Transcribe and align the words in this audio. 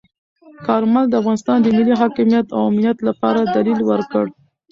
کارمل 0.67 1.05
د 1.09 1.13
افغانستان 1.21 1.57
د 1.61 1.67
ملي 1.77 1.93
حاکمیت 2.01 2.47
او 2.55 2.61
امنیت 2.69 2.97
لپاره 3.07 3.39
دلیل 3.55 3.79
ورکړ. 3.91 4.25